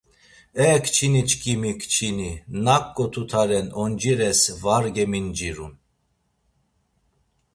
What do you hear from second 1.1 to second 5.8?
çkimi kçini, naǩo tuta ren oncires var gemincirun.